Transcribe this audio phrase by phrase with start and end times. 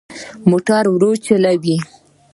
[0.49, 1.75] موټر ورو چلوئ